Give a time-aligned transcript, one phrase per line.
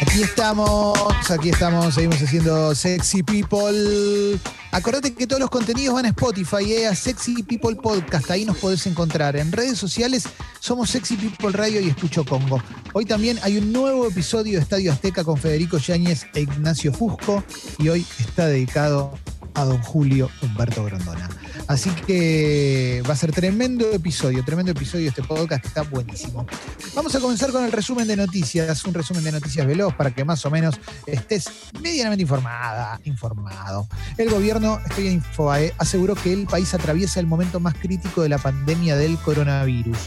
[0.00, 4.38] Aquí estamos, aquí estamos, seguimos haciendo Sexy People.
[4.70, 8.56] Acordate que todos los contenidos van a Spotify, eh, a Sexy People Podcast, ahí nos
[8.58, 9.36] podés encontrar.
[9.36, 10.24] En redes sociales
[10.60, 12.62] somos Sexy People Radio y Escucho Congo.
[12.92, 17.42] Hoy también hay un nuevo episodio de Estadio Azteca con Federico Yáñez e Ignacio Fusco
[17.78, 19.18] y hoy está dedicado
[19.54, 21.28] a don Julio Humberto Grondona.
[21.68, 26.46] Así que va a ser tremendo episodio, tremendo episodio este podcast que está buenísimo.
[26.94, 30.24] Vamos a comenzar con el resumen de noticias, un resumen de noticias veloz para que
[30.24, 31.50] más o menos estés
[31.82, 33.86] medianamente informada, informado.
[34.16, 38.30] El gobierno, estoy en Infobae, aseguró que el país atraviesa el momento más crítico de
[38.30, 39.98] la pandemia del coronavirus.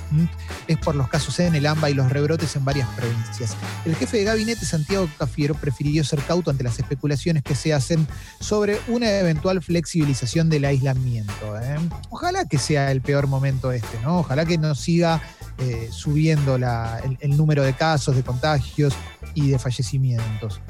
[0.67, 3.55] Es por los casos en el AMBA y los rebrotes en varias provincias.
[3.86, 8.08] El jefe de gabinete, Santiago Cafiero, prefirió ser cauto ante las especulaciones que se hacen
[8.39, 11.51] sobre una eventual flexibilización del aislamiento.
[11.58, 11.78] ¿Eh?
[12.10, 14.20] Ojalá que sea el peor momento este, ¿no?
[14.20, 15.22] Ojalá que no siga
[15.58, 18.94] eh, subiendo el, número de casos, de contagios
[19.34, 20.62] y de fallecimientos.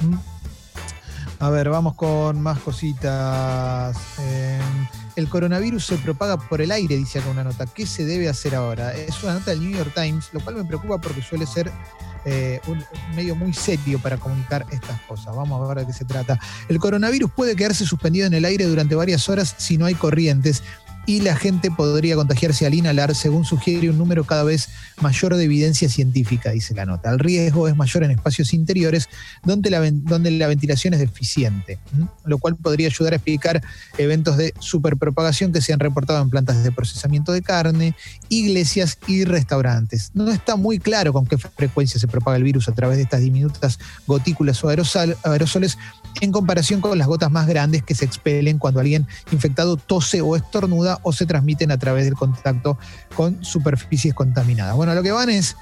[1.40, 3.98] A ver, vamos con más cositas.
[4.20, 7.66] Em, el coronavirus se propaga por el aire, dice acá una nota.
[7.66, 8.94] ¿Qué se debe hacer ahora?
[8.94, 11.72] Es una nota del New York Times, lo cual me preocupa porque suele ser
[12.26, 12.84] eh, un,
[13.16, 15.36] medio muy serio para comunicar estas cosas.
[15.36, 16.40] Vamos a ver de qué se trata.
[16.70, 20.64] El coronavirus puede quedarse suspendido en el aire durante varias horas si no hay corrientes
[21.06, 24.70] y la gente podría contagiarse al inhalar, según sugiere un número cada vez
[25.02, 27.12] mayor de evidencia científica, dice la nota.
[27.12, 29.10] El riesgo es mayor en espacios interiores
[29.44, 31.80] donde la, donde la ventilación es deficiente,
[32.26, 33.62] lo cual podría ayudar a explicar
[33.98, 37.96] eventos de superpropagación que se han reportado en plantas de procesamiento de carne,
[38.30, 40.12] iglesias y restaurantes.
[40.14, 43.22] No está muy claro con qué frecuencia se propaga el virus a través de estas
[43.22, 45.78] diminutas gotículas o aerosoles
[46.20, 50.36] en comparación con las gotas más grandes que se expelen cuando alguien infectado tose o
[50.36, 52.78] estornuda o se transmiten a través del contacto
[53.16, 54.76] con superficies contaminadas.
[54.76, 55.56] Bueno, lo que van es,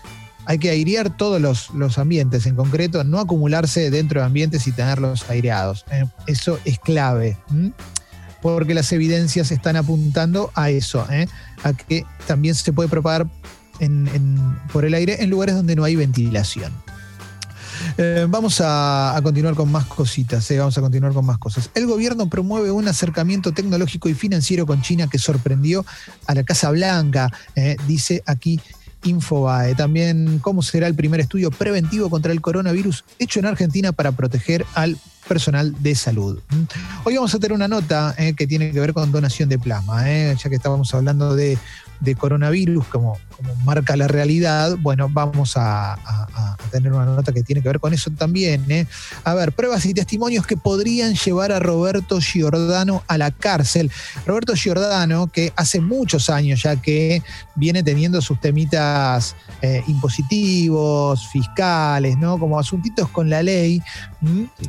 [0.45, 5.29] hay que airear todos los, ambientes, en concreto, no acumularse dentro de ambientes y tenerlos
[5.29, 5.85] aireados.
[5.91, 6.05] ¿eh?
[6.27, 7.37] eso es clave.
[8.41, 11.27] Porque las evidencias están apuntando a eso, ¿eh?
[11.63, 13.27] a que también se puede propagar
[14.73, 16.73] por el aire en lugares donde no hay ventilación.
[17.97, 21.69] Eh, vamos a, continuar con más cositas, eh, vamos a continuar con más cosas.
[21.75, 25.85] El gobierno promueve un acercamiento tecnológico y financiero con China que sorprendió
[26.27, 28.59] a la Casa Blanca, eh, dice aquí
[29.03, 29.75] Infobae.
[29.75, 34.65] También cómo será el primer estudio preventivo contra el coronavirus hecho en Argentina para proteger
[34.73, 34.97] al
[35.27, 36.39] personal de salud.
[36.49, 36.63] ¿Mm?
[37.05, 40.49] Hoy vamos a tener una nota que tiene que ver con donación de plasma, ya
[40.49, 41.57] que estábamos hablando de
[41.99, 45.97] de coronavirus, como, como marca la realidad, bueno, vamos a,
[46.71, 48.69] tener una nota que tiene que ver con eso también.
[48.69, 48.85] ¿eh?
[49.23, 53.89] A ver, pruebas y testimonios que podrían llevar a Roberto Giordano a la cárcel.
[54.25, 57.23] Roberto Giordano, que hace muchos años ya que
[57.55, 62.37] viene teniendo sus temitas eh, impositivos, fiscales, ¿no?
[62.37, 63.81] Como asuntitos con la ley.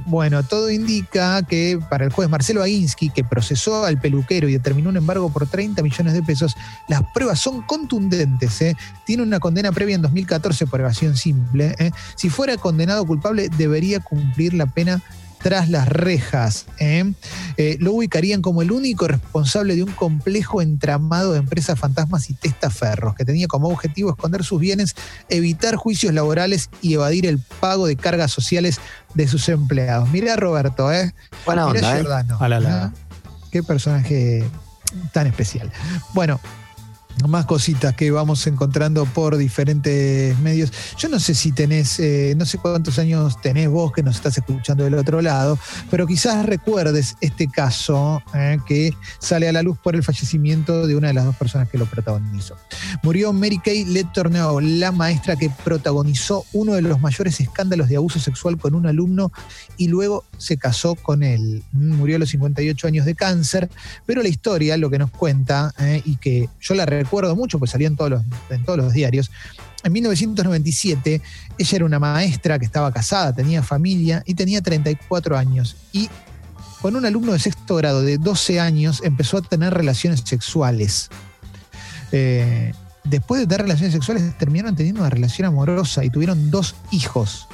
[0.07, 4.89] Bueno, todo indica que para el juez Marcelo Aguinsky, que procesó al peluquero y determinó
[4.89, 6.57] un embargo por 30 millones de pesos,
[6.89, 8.60] las pruebas son contundentes.
[8.61, 8.77] ¿Eh?
[9.05, 11.75] Tiene una condena previa en 2014 por evasión simple.
[11.79, 11.91] ¿eh?
[12.17, 15.03] Si fuera condenado culpable, debería cumplir la pena
[15.43, 16.67] tras las rejas.
[16.79, 17.13] ¿eh?
[17.79, 23.15] lo ubicarían como el único responsable de un complejo entramado de empresas fantasmas y testaferros,
[23.15, 24.95] que tenía como objetivo esconder sus bienes,
[25.29, 28.81] evitar juicios laborales y evadir el pago de cargas sociales
[29.15, 30.09] de sus empleados.
[30.11, 31.15] Mira Roberto, ¿eh?
[31.45, 32.93] Buena onda,
[33.51, 34.45] Qué personaje
[35.13, 35.71] tan especial.
[36.15, 36.41] Bueno,
[37.29, 40.73] más cositas que vamos encontrando por diferentes medios.
[40.99, 44.37] Yo no sé si tenés, eh, no sé cuántos años tenés vos que nos estás
[44.39, 45.59] escuchando del otro lado,
[45.91, 50.97] pero quizás recuerdes este caso eh, que sale a la luz por el fallecimiento de
[50.97, 52.57] una de las dos personas que lo protagonizó.
[53.03, 58.19] Murió Mary Kay Letourneau, la maestra que protagonizó uno de los mayores escándalos de abuso
[58.19, 59.33] sexual con un alumno
[59.77, 61.63] y luego se casó con él.
[61.73, 63.71] Murió a los 58 años de cáncer,
[64.07, 67.71] pero la historia, lo que nos cuenta, eh, y que yo la recuerdo mucho, pues
[67.71, 69.31] salía en todos los, en todos los diarios.
[69.83, 71.23] En 1997,
[71.59, 75.77] ella era una maestra que estaba casada, tenía familia y tenía 34 años.
[75.93, 76.09] Y
[76.83, 81.09] con un alumno de sexto grado de 12 años empezó a tener relaciones sexuales.
[82.13, 82.73] Eh,
[83.05, 87.49] después de tener relaciones sexuales, terminaron teniendo una relación amorosa y tuvieron dos hijos.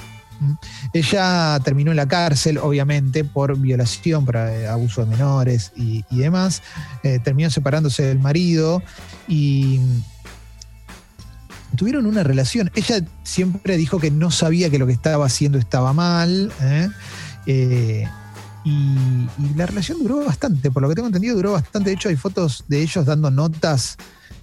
[0.93, 6.63] Ella terminó en la cárcel, obviamente, por violación, por eh, abuso de menores y, demás.
[7.03, 8.83] Eh, terminó separándose del marido
[9.29, 9.81] y
[11.77, 12.71] tuvieron una relación.
[12.75, 16.53] Ella siempre dijo que no sabía que lo que estaba haciendo estaba mal.
[16.63, 18.09] ¿eh?
[18.65, 18.97] y,
[19.55, 21.91] la relación duró bastante, por lo que tengo entendido, duró bastante.
[21.91, 23.97] De hecho, hay fotos de ellos dando notas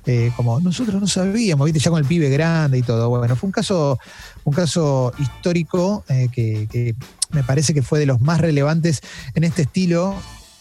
[0.05, 3.09] eh, como nosotros no sabíamos, viste, ya con el pibe grande y todo.
[3.09, 3.99] Bueno, fue un caso,
[4.43, 6.95] un caso histórico eh, que,
[7.31, 9.01] me parece que fue de los más relevantes
[9.33, 10.15] en este estilo.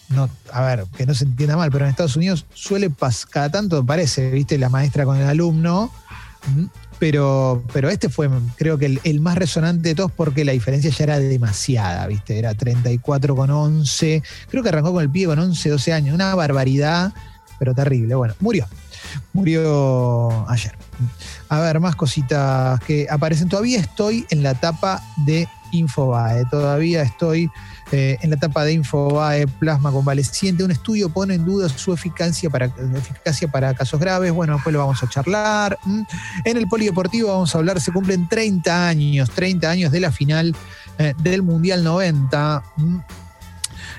[0.09, 3.51] No, a ver, que no se entienda mal, pero en Estados Unidos suele pasar, cada
[3.51, 5.91] tanto parece, viste, la maestra con el alumno,
[6.99, 11.05] pero, pero este fue, creo que el, más resonante de todos porque la diferencia ya
[11.05, 12.39] era demasiada, ¿viste?
[12.39, 14.23] Era 34 con 11.
[14.49, 16.15] Creo que arrancó con el pie con 11, 12 años.
[16.15, 17.13] Una barbaridad,
[17.59, 18.15] pero terrible.
[18.15, 18.69] Bueno, murió.
[19.33, 20.77] Murió ayer.
[21.49, 23.49] A ver, más cositas que aparecen.
[23.49, 26.45] Todavía estoy en la etapa de Infobae.
[26.51, 27.51] Todavía estoy
[27.91, 30.65] eh, en la etapa de Infobae Plasma Convaleciente.
[30.65, 34.33] Un estudio pone en duda su eficacia para, eficacia para casos graves.
[34.33, 35.79] Bueno, después lo vamos a charlar.
[36.45, 40.55] En el Polideportivo vamos a hablar, se cumplen 30 años, 30 años de la final
[40.99, 42.63] eh, del Mundial 90.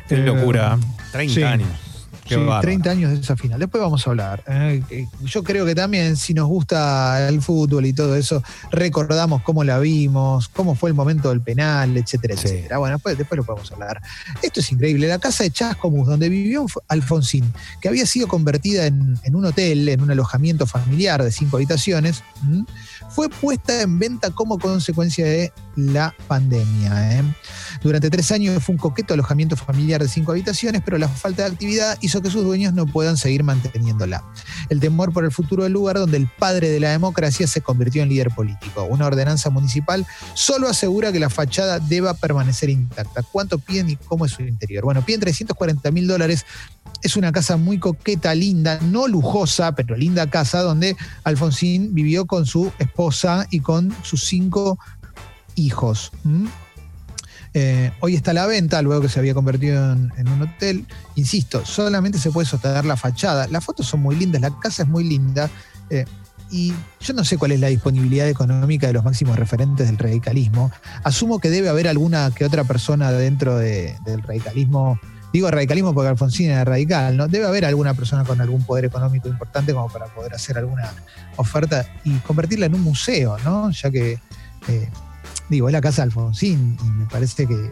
[0.07, 0.77] Qué locura,
[1.11, 1.82] 30 eh, años.
[2.39, 3.59] Sí, 30 años de esa final.
[3.59, 4.43] Después vamos a hablar.
[4.47, 5.07] ¿eh?
[5.23, 9.79] Yo creo que también, si nos gusta el fútbol y todo eso, recordamos cómo la
[9.79, 12.77] vimos, cómo fue el momento del penal, etcétera, etcétera.
[12.77, 14.01] Bueno, después, después lo podemos hablar.
[14.41, 15.07] Esto es increíble.
[15.07, 17.51] La casa de Chascomús, donde vivió Alfonsín,
[17.81, 22.23] que había sido convertida en, un hotel, en un alojamiento familiar de cinco habitaciones,
[23.09, 27.19] fue puesta en venta como consecuencia de la pandemia.
[27.19, 27.23] ¿eh?
[27.83, 31.51] Durante tres años fue un coqueto alojamiento familiar de cinco habitaciones, pero la falta de
[31.51, 34.23] actividad hizo que sus dueños no puedan seguir manteniéndola.
[34.69, 38.01] El temor por el futuro del lugar donde el padre de la democracia se convirtió
[38.01, 38.85] en líder político.
[38.85, 43.21] Una ordenanza municipal solo asegura que la fachada deba permanecer intacta.
[43.21, 44.85] ¿Cuánto piden y cómo es su interior?
[44.85, 46.45] Bueno, piden 340 mil dólares.
[47.01, 50.95] Es una casa muy coqueta, linda, no lujosa, pero linda casa donde
[51.25, 54.79] Alfonsín vivió con su esposa y con sus cinco
[55.55, 56.11] hijos.
[57.53, 60.85] Eh, hoy está a la venta, luego que se había convertido en, un hotel.
[61.15, 63.47] Insisto, solamente se puede sostener la fachada.
[63.47, 65.49] Las fotos son muy lindas, la casa es muy linda.
[65.89, 66.05] Eh,
[66.49, 70.71] y yo no sé cuál es la disponibilidad económica de los máximos referentes del radicalismo.
[71.03, 74.99] Asumo que debe haber alguna que otra persona dentro del radicalismo.
[75.31, 77.27] Digo radicalismo porque Alfonsín era radical, ¿no?
[77.27, 80.93] Debe haber alguna persona con algún poder económico importante como para poder hacer alguna
[81.37, 83.71] oferta y convertirla en un museo, ¿no?
[83.71, 84.19] Ya que
[84.67, 84.89] eh,
[85.53, 87.71] digo, es la casa de Alfonsín y me parece que eh,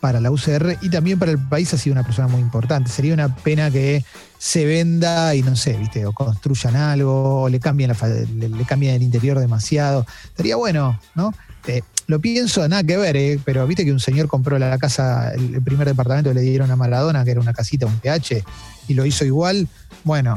[0.00, 2.90] para la UCR y también para el país ha sido una persona muy importante.
[2.90, 4.04] Sería una pena que
[4.38, 7.90] se venda y no sé, viste, o construyan algo, o le cambien,
[8.36, 10.04] le, cambien el interior demasiado.
[10.24, 11.32] Estaría bueno, ¿no?
[11.66, 15.32] Eh, lo pienso, nada que ver, eh, pero viste que un señor compró la casa,
[15.32, 18.44] el, primer departamento que le dieron a Maradona, que era una casita, un PH,
[18.88, 19.66] y lo hizo igual.
[20.04, 20.36] Bueno,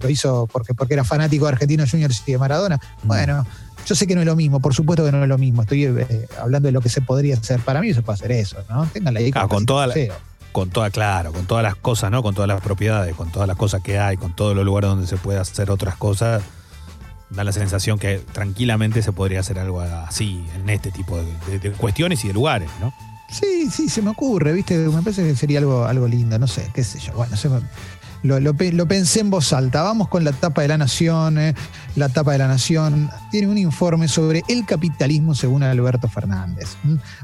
[0.00, 2.80] lo hizo porque, porque era fanático de Argentinos Juniors y de Maradona.
[3.02, 3.06] Mm.
[3.06, 3.46] Bueno,
[3.86, 5.62] yo sé que no es lo mismo, por supuesto que no es lo mismo.
[5.62, 7.60] Estoy eh, hablando de lo que se podría hacer.
[7.60, 8.86] Para mí se puede hacer eso, ¿no?
[8.86, 9.30] Ténganla ahí.
[9.34, 9.94] Ah, con toda la,
[10.52, 12.22] con toda, claro, con todas las cosas, ¿no?
[12.22, 15.06] Con todas las propiedades, con todas las cosas que hay, con todos los lugares donde
[15.06, 16.42] se puede hacer otras cosas,
[17.30, 22.24] da la sensación que tranquilamente se podría hacer algo así, en este tipo de, cuestiones
[22.24, 22.92] y de lugares, ¿no?
[23.30, 24.76] Sí, sí, se me ocurre, ¿viste?
[24.76, 27.14] Me parece que sería algo, algo lindo, no sé, qué sé yo.
[27.14, 27.60] Bueno, se me,
[28.22, 28.54] lo,
[28.86, 29.82] pensé en voz alta.
[29.82, 31.38] Vamos con la tapa de la Nación.
[31.38, 31.54] Eh.
[31.96, 36.76] La tapa de la Nación tiene un informe sobre el capitalismo según Alberto Fernández.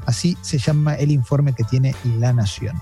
[0.05, 2.81] Así se llama el informe que tiene la Nación.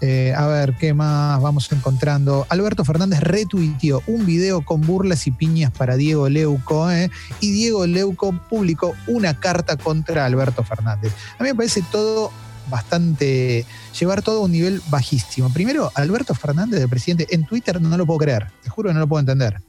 [0.00, 2.46] Eh, a ver, ¿qué más vamos encontrando?
[2.48, 6.90] Alberto Fernández retuiteó un video con burlas y piñas para Diego Leuco.
[6.90, 11.12] Eh, y Diego Leuco publicó una carta contra Alberto Fernández.
[11.38, 12.30] A mí me parece todo
[12.68, 13.64] bastante,
[13.98, 15.52] llevar todo a un nivel bajísimo.
[15.52, 19.00] Primero, Alberto Fernández, el presidente, en Twitter no lo puedo creer, te juro que no
[19.00, 19.60] lo puedo entender.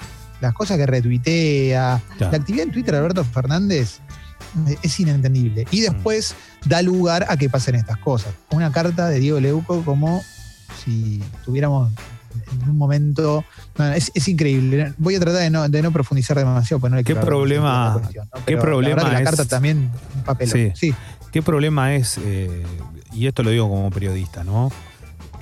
[0.42, 4.00] Las cosas que retuitea, la actividad en Twitter de Alberto Fernández
[4.68, 5.66] eh, es inentendible.
[5.72, 8.34] Y después da lugar a que pasen estas cosas.
[8.52, 10.24] Una carta de Diego Leuco como
[10.84, 11.92] si tuviéramos
[12.52, 13.44] en un momento.
[13.96, 14.94] es, increíble.
[14.98, 16.80] Voy a tratar de no, de no profundizar demasiado.
[16.80, 18.02] Pues no ¿Qué problema,
[18.46, 20.74] ¿qué problema la, la carta también un papel.
[20.76, 20.94] Sí.
[21.32, 22.64] ¿Qué problema es, eh,
[23.20, 24.72] y esto lo digo como periodista, ¿no?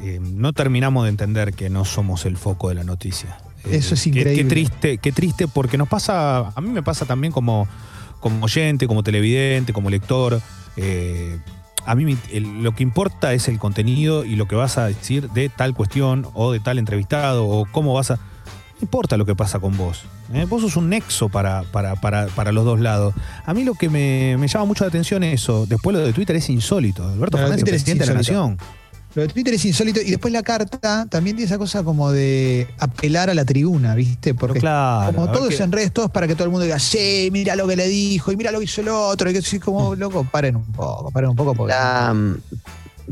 [0.02, 3.38] Eh, no terminamos de entender que no somos el foco de la noticia.
[3.66, 4.36] Eh, Eso es increíble.
[4.36, 7.68] Qué, triste, qué triste, porque nos pasa, a mí me pasa también como,
[8.20, 10.42] como oyente, como televidente, como lector.
[11.86, 12.18] a mí
[12.62, 16.28] lo que importa es el contenido y lo que vas a decir de tal cuestión
[16.34, 18.20] o de tal entrevistado o cómo vas a
[18.80, 20.04] no importa lo que pasa con vos.
[20.34, 20.46] ¿Eh?
[20.46, 23.14] Vos sos un nexo para, para, para, los dos lados.
[23.46, 25.66] A mí lo que me, llama mucho la atención es eso.
[25.66, 27.08] Después lo de Twitter es insólito.
[27.08, 28.58] Alberto Fernández, presidente de la Nación.
[29.16, 32.68] Lo de Twitter es insólito y después la carta también tiene esa cosa como de
[32.78, 34.36] apelar a la tribuna, ¿viste?
[34.36, 37.56] Porque claro, como todos en redes, todos para que todo el mundo diga, sí, mira
[37.56, 39.30] lo que le dijo y mira lo que hizo el otro.
[39.30, 41.56] Y que así como, loco, paren un poco, paren un poco.
[41.56, 41.74] Porque...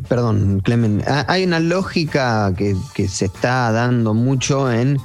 [0.07, 4.99] perdón, Clemen, hay una lógica que, que se está dando mucho en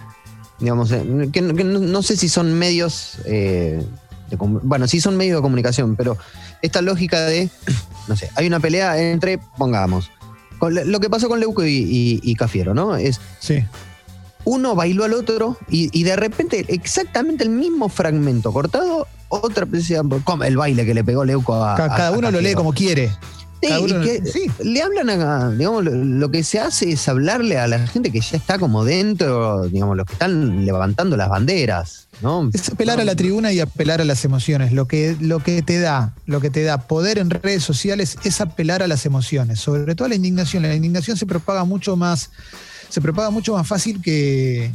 [0.61, 3.85] digamos, eh, que, no, que no- no sé si son medios, eh,
[4.31, 6.17] de bueno, sí son medios de comunicación, pero
[6.63, 7.49] esta lógica de,
[8.09, 10.11] no sé, hay una pelea entre, pongamos,
[10.59, 12.95] con lo que pasó con Leuco y, y- y Cafiero, ¿no?
[12.97, 13.65] Es Sí.
[14.45, 19.67] uno bailó al otro y, y de repente exactamente el mismo fragmento cortado, otra
[20.47, 21.77] el baile que le pegó Leuco a.
[21.77, 23.11] Ca- a- Cada a uno lo lee como quiere.
[23.63, 24.47] Sí, cada y uno- que sí.
[24.65, 28.21] le hablan a, digamos, lo, lo que se hace es hablarle a la gente que
[28.21, 32.49] ya está como dentro, digamos, los que están levantando las banderas, ¿no?
[32.55, 34.73] Es apelar a la tribuna y apelar a las emociones.
[34.73, 38.41] Lo que, lo que te da, lo que te da poder en redes sociales es
[38.41, 40.63] apelar a las emociones, sobre todo a la indignación.
[40.63, 42.31] La indignación se propaga mucho más,
[42.89, 44.73] se propaga mucho más fácil que,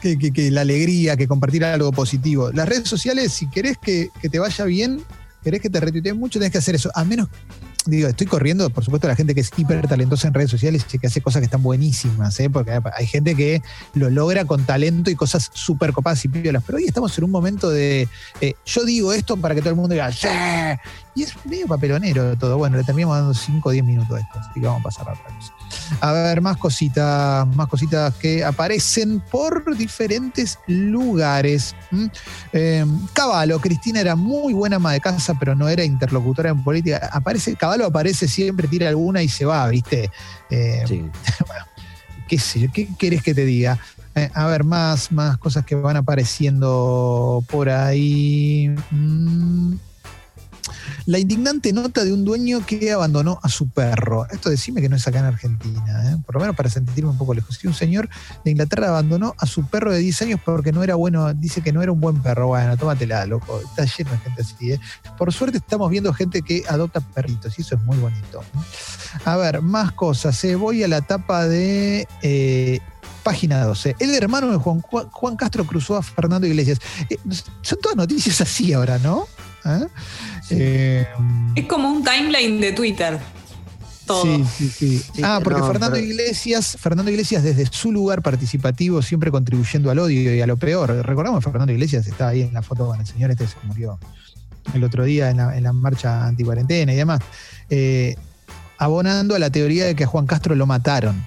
[0.00, 2.50] que, que- que la alegría, que compartir algo positivo.
[2.52, 5.02] Las redes sociales, si querés que, que te vaya bien,
[5.44, 6.90] querés que te retuiteen mucho, tenés que hacer eso.
[6.94, 7.28] A menos,
[7.86, 10.98] digo, estoy corriendo, por supuesto, la gente que es hiper talentosa en redes sociales y
[10.98, 12.50] que hace cosas que están buenísimas, ¿eh?
[12.50, 13.62] porque hay- hay gente que
[13.94, 16.62] lo logra con talento y cosas súper copadas y piolas.
[16.66, 18.08] Pero hoy estamos en un momento de
[18.40, 20.28] eh, yo digo esto para que todo el mundo diga ¡Sí!
[21.14, 22.56] Y es medio papelonero todo.
[22.56, 25.08] Bueno, le terminamos dando 5 o 10 minutos a esto, así que vamos a pasar
[25.08, 25.52] a otra cosa.
[26.00, 31.74] A ver, más cositas, más cositas que aparecen por diferentes lugares.
[31.90, 32.10] ¿m?
[32.52, 37.10] Eh, Caballo, Cristina era muy buena ama de casa, pero no era interlocutora en política.
[37.12, 40.10] Aparece, Caballo aparece siempre, tira alguna y se va, ¿viste?
[40.50, 41.04] Eh, Sí.
[42.28, 43.78] qué sé yo, ¿qué querés que te diga?
[44.14, 48.74] Eh, a ver, más, más cosas que van apareciendo por ahí.
[48.90, 49.74] Mm.
[51.10, 54.28] La indignante nota de un dueño que abandonó a su perro.
[54.30, 56.16] Esto decime que no es acá en Argentina, ¿eh?
[56.24, 57.58] por lo menos para sentirme un poco lejos.
[57.60, 58.08] Sí, un señor
[58.44, 61.72] de Inglaterra abandonó a su perro de 10 años porque no era bueno, dice que
[61.72, 62.46] no era un buen perro.
[62.46, 63.60] Bueno, tómatela, loco.
[63.60, 64.70] Está lleno de gente así.
[64.70, 64.80] ¿eh?
[65.18, 68.44] Por suerte estamos viendo gente que adopta perritos y eso es muy bonito.
[69.24, 70.44] A ver, más cosas.
[70.44, 70.54] eh.
[70.54, 72.78] Voy a la tapa de eh,
[73.24, 73.96] página 12.
[73.98, 76.78] El hermano de Juan, Juan Castro cruzó a Fernando Iglesias.
[77.08, 77.18] Eh,
[77.62, 79.26] son todas noticias así ahora, ¿no?
[79.64, 79.86] ¿Eh?
[80.50, 81.06] Eh,
[81.54, 83.18] Es como un timeline de Twitter.
[84.06, 84.24] Todo.
[84.24, 85.22] Sí, sí, sí.
[85.22, 89.98] Ah, porque no, Fernando pero- Iglesias, Fernando Iglesias desde su lugar participativo, siempre contribuyendo al
[90.00, 90.90] odio y a lo peor.
[91.06, 93.56] Recordamos que Fernando Iglesias estaba ahí en la foto con el señor este que se
[93.62, 93.98] murió
[94.74, 97.20] el otro día en la, en la marcha anticuarentena y demás.
[97.68, 98.16] Eh,
[98.78, 101.24] abonando a la teoría de que a Juan Castro lo mataron.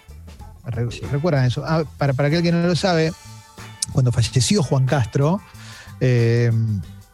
[0.65, 1.63] Re- ¿Recuerdan eso?
[1.65, 3.13] Ah, para, para aquel que no lo sabe,
[3.93, 5.39] cuando falleció Juan Castro,
[6.01, 6.51] eh,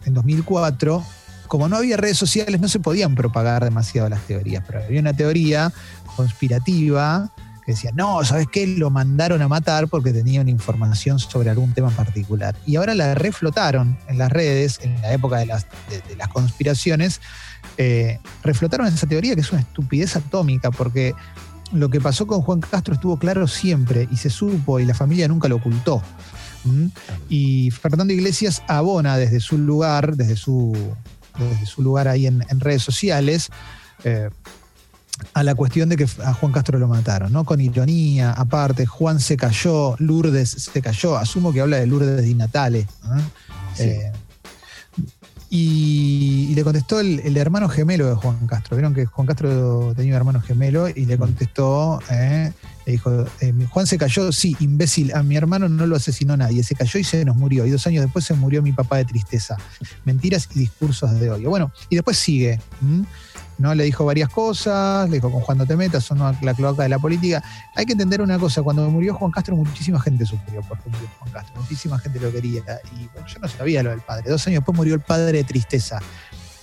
[0.06, 1.04] en 2004,
[1.48, 5.14] como no había redes sociales, no se podían propagar demasiado las teorías, pero había una
[5.14, 5.74] teoría
[6.16, 7.32] conspirativa
[7.66, 8.66] que decía, no, ¿sabes qué?
[8.68, 12.56] Lo mandaron a matar porque tenían información sobre algún tema en particular.
[12.66, 15.66] Y ahora la reflotaron en las redes, en la época de las,
[16.32, 17.22] conspiraciones,
[17.78, 21.14] eh, reflotaron esa teoría que es una estupidez atómica, porque
[21.72, 25.28] lo que pasó con Juan Castro estuvo claro siempre y se supo y la familia
[25.28, 26.02] nunca lo ocultó.
[26.64, 26.88] ¿Mm?
[27.30, 30.76] Y Fernando Iglesias abona desde su lugar, desde su,
[31.38, 33.50] desde su lugar ahí en, en redes sociales,
[34.04, 34.30] eh,
[35.34, 37.44] a la cuestión de que a Juan Castro lo mataron, ¿no?
[37.44, 42.36] Con ironía, aparte, Juan se cayó, Lourdes se cayó, asumo que habla de Lourdes Di
[42.36, 42.88] Natale.
[43.04, 43.20] ¿no?
[43.76, 43.84] Sí.
[43.84, 44.12] Eh,
[45.50, 48.78] y, y le contestó el, el hermano gemelo de Juan Castro.
[48.78, 52.52] Vieron que Juan Castro tenía un hermano gemelo y le contestó, eh,
[52.90, 56.64] le dijo, eh, Juan se cayó, sí, imbécil, a mi hermano no lo asesinó nadie,
[56.64, 57.68] se cayó y se nos murió.
[57.68, 59.58] Y dos años después se murió mi papá de tristeza.
[60.06, 61.52] Mentiras y discursos de odio.
[61.52, 62.60] Bueno, y después sigue.
[63.60, 63.76] ¿no?
[63.76, 66.90] Le dijo varias cosas, le dijo con Juan no te metas, son la cloaca de
[66.90, 67.44] la política.
[67.76, 71.32] Hay que entender una cosa, cuando murió Juan Castro, muchísima gente sufrió porque murió Juan
[71.32, 72.64] Castro, muchísima gente lo quería.
[72.98, 74.32] Y yo no sabía lo del padre.
[74.32, 76.00] Dos años después murió el padre de tristeza.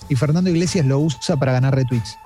[0.09, 2.17] Y Fernando Iglesias lo usa para ganar retweets.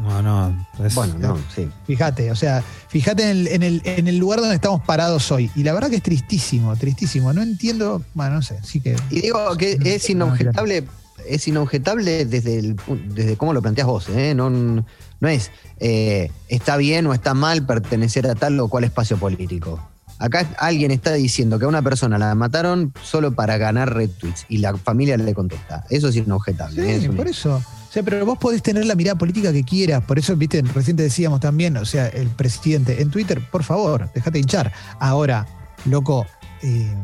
[0.00, 0.66] No, no.
[0.84, 1.68] es- Bueno, no, sí.
[1.86, 5.50] Fíjate, o sea, fíjate en el, en, el, en el lugar donde estamos parados hoy.
[5.56, 7.32] Y la verdad que es tristísimo, tristísimo.
[7.32, 8.96] No entiendo, bueno, no sé, sí que...
[9.10, 10.84] Y digo que es inobjetable,
[11.28, 14.34] es inobjetable desde el pu- desde cómo lo planteas vos, ¿eh?
[14.34, 15.50] No, no es
[15.80, 19.80] eh, está bien o está mal pertenecer a tal o cual espacio político.
[20.18, 24.58] Acá alguien está diciendo que a una persona la mataron solo para ganar retweets y
[24.58, 25.84] la familia le contesta.
[25.90, 26.96] Eso es inobjetable.
[26.96, 27.00] ¿eh?
[27.02, 27.62] Sí, por eso.
[27.96, 30.04] Sea, pero vos podés tener la mirada política que quieras.
[30.04, 34.10] Por eso, viste, recién te decíamos también, o sea, el presidente en Twitter, por favor,
[34.14, 34.70] déjate hinchar.
[35.00, 35.46] Ahora,
[35.86, 36.26] loco,
[36.62, 36.94] eh,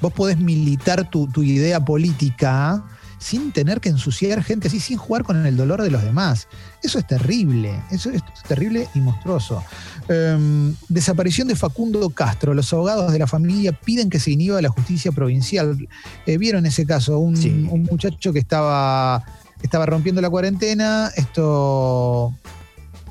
[0.00, 2.84] vos podés militar tu, tu idea política
[3.18, 6.46] sin tener que ensuciar gente así, sin jugar con el dolor de los demás.
[6.80, 9.64] Eso es terrible, eso es terrible y monstruoso.
[10.08, 12.54] Em, desaparición de Facundo Castro.
[12.54, 15.88] Los abogados de la familia piden que se inhiba la justicia provincial.
[16.24, 17.18] Eh, ¿Vieron ese caso?
[17.18, 17.66] Un, Sí.
[17.68, 19.24] un muchacho que estaba,
[19.62, 22.34] estaba rompiendo la cuarentena, esto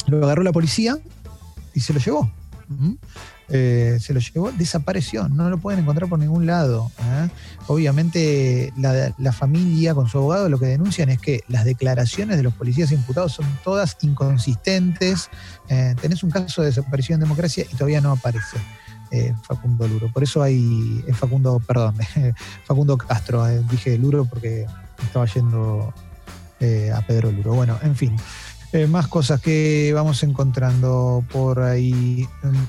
[0.08, 0.98] lo agarró la policía
[1.74, 2.32] y se lo llevó.
[2.68, 2.98] Ujú.
[3.50, 6.92] eh, se lo llevó, desapareció, no lo pueden encontrar por ningún lado.
[7.00, 7.30] ¿eh?
[7.68, 12.44] Obviamente la, la, familia con su abogado lo que denuncian es que las declaraciones de
[12.44, 15.30] los policías imputados son todas inconsistentes.
[15.70, 18.58] Eh, tenés un caso de desaparición en democracia y todavía no aparece.
[19.44, 20.12] Facundo Luro.
[20.12, 21.96] Por eso hay Facundo, perdón,
[22.66, 23.48] Facundo Castro.
[23.72, 24.66] dije Luro porque
[25.04, 25.94] estaba yendo
[26.94, 27.54] a Pedro Luro.
[27.54, 28.16] Bueno, en fin.
[28.76, 32.28] Eh, más cosas que vamos encontrando por ahí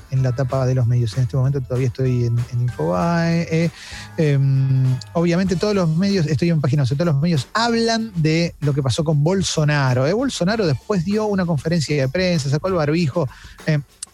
[0.09, 1.17] en, la tapa de los medios.
[1.17, 3.41] En este momento todavía estoy en, Infobae.
[3.51, 3.69] Eh,
[4.17, 8.81] em, obviamente todos los medios, estoy en páginas, todos los medios hablan de lo que
[8.81, 10.07] pasó con Bolsonaro.
[10.07, 13.27] Eh, Bolsonaro después dio una conferencia de prensa, sacó el barbijo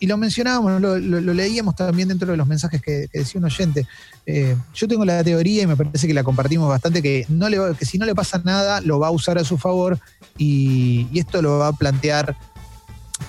[0.04, 3.88] y lo mencionábamos, lo, leíamos también dentro de los mensajes que, decía un oyente.
[4.26, 7.58] Eh, yo tengo la teoría y me parece que la compartimos bastante, que, no le,
[7.80, 9.98] que si no le pasa nada, lo va a usar a su favor
[10.38, 12.36] y, esto lo va a plantear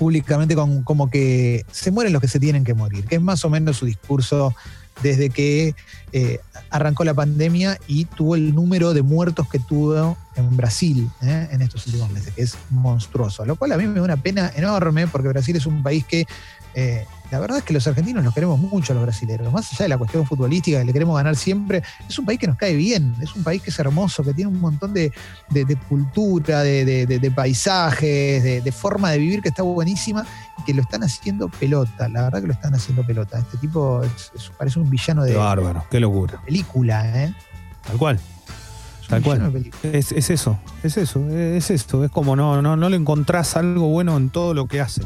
[0.00, 3.44] públicamente con, como que se mueren los que se tienen que morir, que es más
[3.44, 4.52] o menos su discurso
[5.00, 5.76] desde que
[6.12, 6.40] eh,
[6.70, 11.62] arrancó la pandemia y tuvo el número de muertos que tuvo en Brasil eh, en
[11.62, 13.44] estos últimos meses, que es monstruoso.
[13.44, 16.26] Lo cual a mí me da una pena enorme porque Brasil es un país que
[16.74, 19.84] eh, la verdad es que los argentinos los queremos mucho a los brasileños, más allá
[19.86, 22.76] de la cuestión futbolística, que le queremos ganar siempre, es un país que nos cae
[22.76, 25.12] bien, es un país que es hermoso, que tiene un montón de,
[25.88, 30.24] cultura, de, paisajes, de, forma de vivir que está buenísima
[30.58, 33.38] y que lo están haciendo pelota, la verdad que lo están haciendo pelota.
[33.38, 34.02] Este tipo
[34.56, 35.32] parece un villano de...
[35.32, 36.40] Qué bárbaro, qué locura.
[36.44, 37.34] Película, ¿eh?
[37.86, 38.20] Tal cual.
[39.08, 39.70] Tal cual.
[39.82, 42.04] Es, eso, es eso, es esto.
[42.04, 45.02] Es como no, no, no le encontrás algo bueno en todo lo que hace.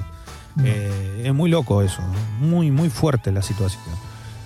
[0.65, 2.03] Eh, es muy loco eso,
[2.41, 3.83] muy, muy fuerte la situación.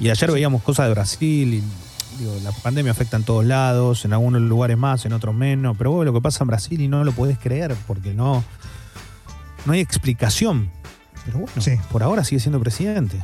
[0.01, 1.63] Y ayer veíamos cosas de Brasil y
[2.43, 6.05] la pandemia afecta en todos lados, en algunos lugares más, en otros menos, pero vos
[6.05, 8.45] lo que pasa en Brasil y no lo podés creer porque no,
[9.65, 10.71] no hay explicación.
[11.25, 13.23] Pero bueno, por ahora sigue siendo presidente.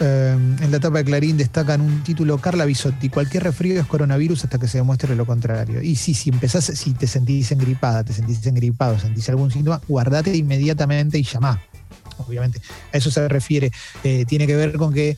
[0.00, 4.44] Eh, en la etapa de Clarín destacan un título Carla Bisotti, cualquier resfrío es coronavirus
[4.44, 5.80] hasta que se demuestre lo contrario.
[5.80, 10.36] Y sí, si empezás, si te sentís engripada, te sentís engripado, sentís algún síntoma, guardate
[10.36, 11.60] inmediatamente y llamá
[12.26, 12.60] obviamente
[12.92, 13.70] a eso se refiere,
[14.04, 15.16] eh, tiene que ver con que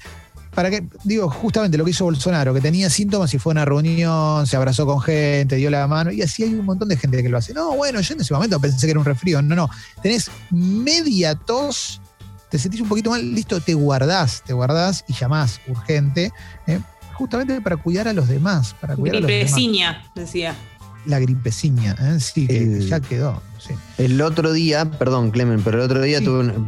[0.54, 3.64] para que, digo, justamente lo que hizo Bolsonaro, que tenía síntomas y fue a una
[3.64, 7.22] reunión, se abrazó con gente, dio la mano, y así hay un montón de gente
[7.22, 7.52] que lo hace.
[7.52, 9.42] No, bueno, yo en ese momento pensé que era un resfrío.
[9.42, 9.68] No, no.
[10.02, 12.00] Tenés media tos,
[12.50, 16.32] te sentís un poquito mal, listo, te guardás, te guardás y llamás urgente,
[16.68, 16.78] eh,
[17.14, 18.76] justamente para cuidar a los demás.
[18.80, 19.50] Para cuidar a los demás.
[20.14, 20.54] decía
[21.06, 22.18] la gripeciña, ¿eh?
[22.20, 23.42] sí, que ya quedó.
[23.98, 26.20] El otro día, perdón Clemen, pero el otro día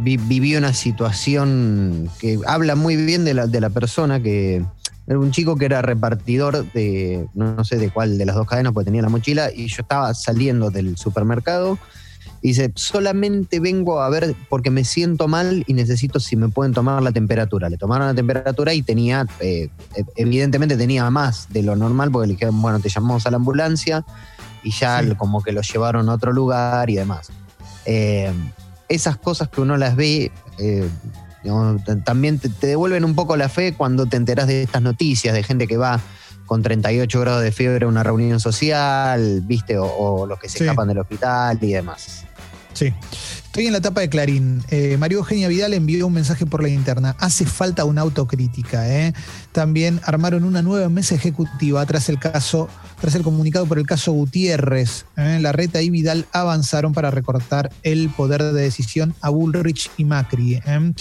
[0.04, 4.64] viví una situación que habla muy bien de la, de la persona que
[5.06, 8.72] era un chico que era repartidor de no, sé de cuál de las dos cadenas,
[8.72, 11.78] porque tenía la mochila, y yo estaba saliendo del supermercado
[12.42, 17.02] dice, solamente vengo a ver porque me siento mal y necesito si me pueden tomar
[17.02, 17.68] la temperatura.
[17.68, 19.68] Le tomaron la temperatura y tenía, eh,
[20.16, 24.04] evidentemente tenía más de lo normal porque le dijeron, bueno, te llamamos a la ambulancia
[24.62, 27.30] y ya como que lo llevaron a otro lugar y demás.
[27.84, 28.32] Eh,
[28.88, 30.88] esas cosas que uno las ve, eh,
[32.04, 35.66] también te, devuelven un poco la fe cuando te enteras de estas noticias, de gente
[35.66, 36.00] que va
[36.46, 40.98] con 38 grados de fiebre una reunión social, viste, o, los que se escapan del
[40.98, 42.24] hospital y demás.
[42.72, 42.94] Sí.
[43.56, 44.62] Estoy en la etapa de Clarín.
[44.68, 47.16] Eh, María Eugenia Vidal envió un mensaje por la interna.
[47.18, 48.86] Hace falta una autocrítica.
[48.86, 49.14] ¿eh?
[49.56, 52.68] También armaron una nueva mesa ejecutiva tras el caso,
[53.00, 55.06] tras el comunicado por el caso Gutiérrez.
[55.16, 55.38] ¿eh?
[55.40, 60.56] La Reta y Vidal avanzaron para recortar el poder de decisión a Bullrich y Macri.
[60.56, 60.92] ¿eh?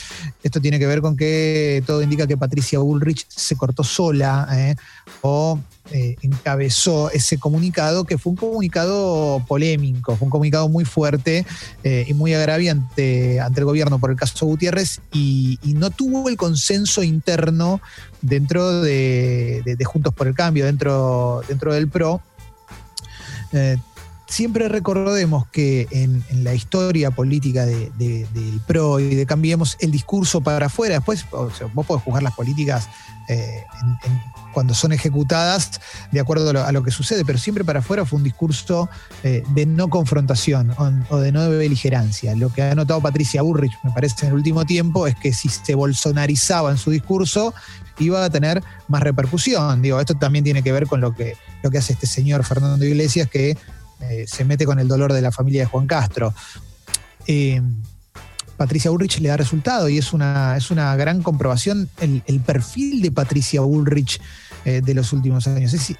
[0.41, 4.47] Esto tiene que ver con que todo indica que Patricia Bullrich se cortó sola
[5.21, 5.59] o
[5.91, 11.45] eh, encabezó ese comunicado, que fue un comunicado polémico, fue un comunicado muy fuerte
[11.83, 17.03] y muy agraviante ante el gobierno por el caso Gutiérrez y, no tuvo el consenso
[17.03, 17.81] interno
[18.21, 22.21] dentro de, Juntos por el Cambio, dentro, dentro del PRO.
[23.51, 23.77] Eh,
[24.27, 30.67] siempre recordemos que en, la historia política del PRO y de Cambiemos, el discurso para
[30.67, 32.89] afuera, después vos podés juzgar las políticas
[34.55, 35.81] cuando son ejecutadas
[36.13, 38.89] de acuerdo a lo, que sucede, pero siempre para afuera fue un discurso
[39.21, 40.73] eh, de no confrontación
[41.09, 42.33] o, de no beligerancia.
[42.35, 45.49] Lo que ha notado Patricia Burrich, me parece, en el último tiempo, es que si
[45.49, 47.53] se bolsonarizaba en su discurso,
[47.99, 49.81] iba a tener más repercusión.
[49.81, 52.85] Digo, esto también tiene que ver con lo que, lo que hace este señor Fernando
[52.85, 53.57] Iglesias, que
[54.01, 56.33] eh, se mete con el dolor de la familia de Juan Castro.
[57.27, 57.61] Eh,
[58.57, 63.11] Patricia Bullrich le da resultado y es una, es una gran comprobación el, perfil de
[63.11, 64.21] Patricia Bullrich
[64.63, 65.73] eh, de los últimos años.
[65.73, 65.97] Es- y,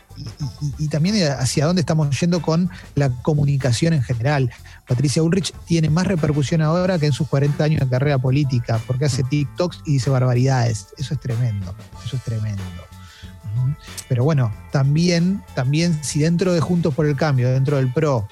[0.78, 4.50] y- también hacia dónde estamos yendo con la comunicación en general.
[4.88, 9.06] Patricia Ulrich tiene más repercusión ahora que en sus 40 años de carrera política, porque
[9.06, 10.88] hace TikToks y dice barbaridades.
[10.98, 12.64] Eso es tremendo, eso es tremendo.
[14.08, 18.28] Pero bueno, también, también si dentro de Juntos por el Cambio, dentro del PRO,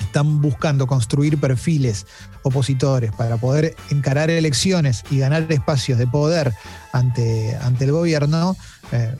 [0.00, 2.06] están buscando construir perfiles
[2.42, 6.52] opositores para poder encarar elecciones y ganar espacios de poder
[6.92, 8.56] ante, ante el gobierno,
[8.92, 9.14] eh,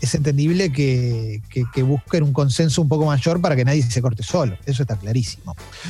[0.00, 4.22] es entendible que- que busquen un consenso un poco mayor para que nadie se corte
[4.24, 4.56] solo.
[4.66, 5.54] Eso está clarísimo.